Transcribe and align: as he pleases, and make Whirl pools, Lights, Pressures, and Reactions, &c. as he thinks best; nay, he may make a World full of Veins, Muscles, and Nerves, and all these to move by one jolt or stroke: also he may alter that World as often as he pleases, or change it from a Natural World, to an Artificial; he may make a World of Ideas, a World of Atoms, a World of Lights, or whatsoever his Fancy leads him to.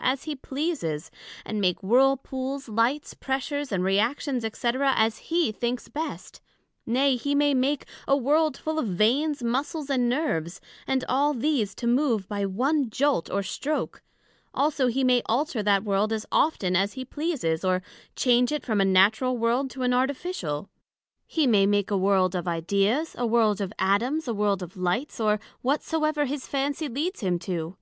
as 0.00 0.22
he 0.24 0.34
pleases, 0.34 1.10
and 1.44 1.60
make 1.60 1.82
Whirl 1.82 2.16
pools, 2.16 2.66
Lights, 2.66 3.12
Pressures, 3.12 3.70
and 3.70 3.84
Reactions, 3.84 4.42
&c. 4.42 4.68
as 4.80 5.18
he 5.18 5.52
thinks 5.52 5.88
best; 5.90 6.40
nay, 6.86 7.16
he 7.16 7.34
may 7.34 7.52
make 7.52 7.84
a 8.08 8.16
World 8.16 8.56
full 8.56 8.78
of 8.78 8.86
Veins, 8.86 9.42
Muscles, 9.42 9.90
and 9.90 10.08
Nerves, 10.08 10.62
and 10.86 11.04
all 11.10 11.34
these 11.34 11.74
to 11.74 11.86
move 11.86 12.26
by 12.26 12.46
one 12.46 12.88
jolt 12.88 13.30
or 13.30 13.42
stroke: 13.42 14.00
also 14.54 14.86
he 14.86 15.04
may 15.04 15.20
alter 15.26 15.62
that 15.62 15.84
World 15.84 16.10
as 16.10 16.24
often 16.32 16.74
as 16.74 16.94
he 16.94 17.04
pleases, 17.04 17.62
or 17.62 17.82
change 18.16 18.50
it 18.50 18.64
from 18.64 18.80
a 18.80 18.86
Natural 18.86 19.36
World, 19.36 19.68
to 19.72 19.82
an 19.82 19.92
Artificial; 19.92 20.70
he 21.26 21.46
may 21.46 21.66
make 21.66 21.90
a 21.90 21.98
World 21.98 22.34
of 22.34 22.48
Ideas, 22.48 23.14
a 23.18 23.26
World 23.26 23.60
of 23.60 23.74
Atoms, 23.78 24.26
a 24.26 24.32
World 24.32 24.62
of 24.62 24.74
Lights, 24.74 25.20
or 25.20 25.38
whatsoever 25.60 26.24
his 26.24 26.46
Fancy 26.46 26.88
leads 26.88 27.20
him 27.20 27.38
to. 27.40 27.76